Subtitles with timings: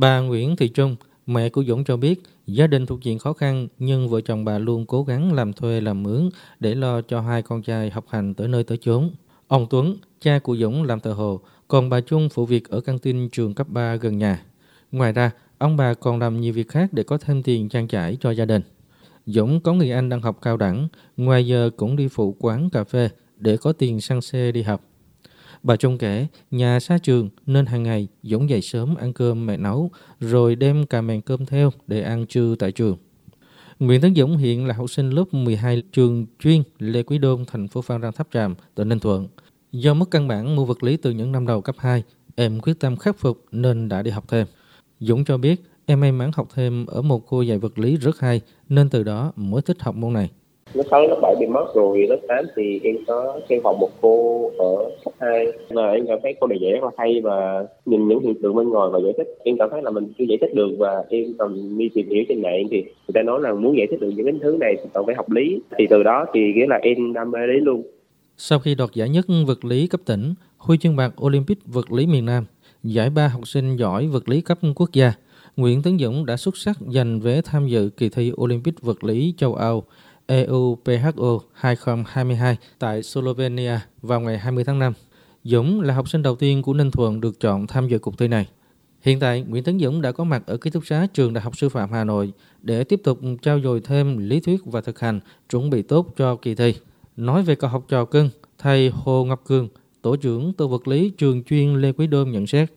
[0.00, 0.96] Bà Nguyễn Thị Trung,
[1.26, 4.58] mẹ của Dũng cho biết gia đình thuộc diện khó khăn nhưng vợ chồng bà
[4.58, 6.28] luôn cố gắng làm thuê làm mướn
[6.60, 9.10] để lo cho hai con trai học hành tới nơi tới chốn.
[9.48, 12.98] Ông Tuấn, cha của Dũng làm thợ hồ, còn bà Trung phụ việc ở căng
[12.98, 14.42] tin trường cấp 3 gần nhà.
[14.92, 18.16] Ngoài ra, ông bà còn làm nhiều việc khác để có thêm tiền trang trải
[18.20, 18.62] cho gia đình.
[19.26, 22.84] Dũng có người anh đang học cao đẳng, ngoài giờ cũng đi phụ quán cà
[22.84, 24.89] phê để có tiền xăng xe đi học.
[25.62, 29.56] Bà Trung kể, nhà xa trường nên hàng ngày Dũng dậy sớm ăn cơm mẹ
[29.56, 29.90] nấu,
[30.20, 32.96] rồi đem cả mèn cơm theo để ăn trưa tại trường.
[33.78, 37.68] Nguyễn Tấn Dũng hiện là học sinh lớp 12 trường chuyên Lê Quý Đôn, thành
[37.68, 39.28] phố Phan Rang Tháp Tràm, tỉnh Ninh Thuận.
[39.72, 42.02] Do mất căn bản mua vật lý từ những năm đầu cấp 2,
[42.34, 44.46] em quyết tâm khắc phục nên đã đi học thêm.
[45.00, 48.20] Dũng cho biết em may mắn học thêm ở một cô dạy vật lý rất
[48.20, 50.30] hay nên từ đó mới thích học môn này.
[50.74, 53.90] Lớp 6, lớp 7 bị mất rồi, lớp 8 thì em có theo học một
[54.00, 57.66] cô ở cấp 2 là em cảm thấy cô này dạy rất là hay và
[57.86, 59.38] nhìn những hiện tượng bên ngoài và giải thích.
[59.44, 62.24] Em cảm thấy là mình chưa giải thích được và em còn đi tìm hiểu
[62.28, 64.74] trên mạng thì người ta nói là muốn giải thích được những cái thứ này
[64.82, 65.60] thì cần phải học lý.
[65.78, 67.82] Thì từ đó thì nghĩa là em đam mê lý luôn.
[68.36, 72.06] Sau khi đoạt giải nhất vật lý cấp tỉnh, huy chương bạc Olympic vật lý
[72.06, 72.44] miền Nam,
[72.82, 75.12] giải ba học sinh giỏi vật lý cấp quốc gia,
[75.56, 79.34] Nguyễn Tấn Dũng đã xuất sắc giành vé tham dự kỳ thi Olympic vật lý
[79.36, 79.84] châu Âu
[80.30, 84.92] EUPHO 2022 tại Slovenia vào ngày 20 tháng 5.
[85.44, 88.28] Dũng là học sinh đầu tiên của Ninh Thuận được chọn tham dự cuộc thi
[88.28, 88.48] này.
[89.00, 91.56] Hiện tại, Nguyễn Tấn Dũng đã có mặt ở ký túc xá trường Đại học
[91.56, 95.20] Sư phạm Hà Nội để tiếp tục trao dồi thêm lý thuyết và thực hành,
[95.50, 96.74] chuẩn bị tốt cho kỳ thi.
[97.16, 99.68] Nói về cậu học trò cưng, thầy Hồ Ngọc Cường,
[100.02, 102.72] tổ trưởng tổ vật lý trường chuyên Lê Quý Đôn nhận xét.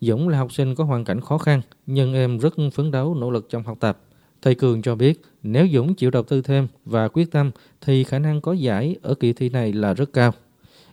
[0.00, 3.30] Dũng là học sinh có hoàn cảnh khó khăn, nhưng em rất phấn đấu nỗ
[3.30, 3.98] lực trong học tập.
[4.42, 7.50] Thầy Cường cho biết, nếu Dũng chịu đầu tư thêm và quyết tâm
[7.80, 10.32] thì khả năng có giải ở kỳ thi này là rất cao.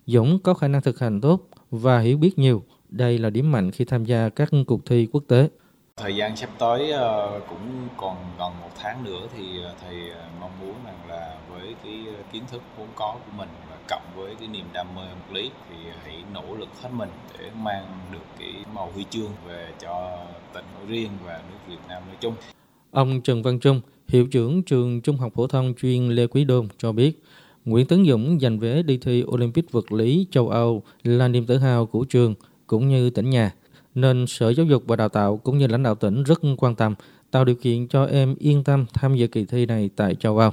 [0.05, 2.63] Dũng có khả năng thực hành tốt và hiểu biết nhiều.
[2.89, 5.49] Đây là điểm mạnh khi tham gia các cuộc thi quốc tế.
[5.97, 10.25] Thời gian sắp tới ờ, cũng còn gần một tháng nữa thì ờ, thầy ờ,
[10.39, 14.35] mong muốn rằng là với cái kiến thức vốn có của mình và cộng với
[14.39, 18.25] cái niềm đam mê vật lý thì hãy nỗ lực hết mình để mang được
[18.39, 20.17] cái màu huy chương về cho
[20.53, 22.35] tỉnh nói riêng và nước Việt Nam nói chung.
[22.95, 26.67] Ông Trần Văn Trung, hiệu trưởng trường Trung học phổ thông chuyên Lê Quý Đôn
[26.78, 27.23] cho biết,
[27.66, 31.57] Nguyễn Tấn Dũng giành vé đi thi Olympic vật lý châu Âu là niềm tự
[31.57, 32.33] hào của trường
[32.67, 33.53] cũng như tỉnh nhà,
[33.95, 36.95] nên Sở Giáo dục và Đào tạo cũng như lãnh đạo tỉnh rất quan tâm
[37.31, 40.51] tạo điều kiện cho em yên tâm tham dự kỳ thi này tại châu Âu.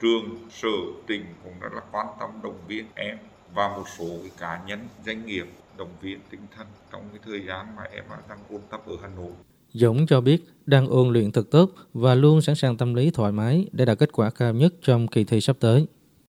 [0.00, 0.68] trường sở
[1.06, 3.18] tỉnh cũng rất là quan tâm động viên em
[3.54, 5.46] và một số cái cá nhân doanh nghiệp
[5.78, 9.08] động viên tinh thần trong cái thời gian mà em đang ôn tập ở Hà
[9.16, 9.32] Nội
[9.74, 13.32] Dũng cho biết đang ôn luyện thật tốt và luôn sẵn sàng tâm lý thoải
[13.32, 15.86] mái để đạt kết quả cao nhất trong kỳ thi sắp tới.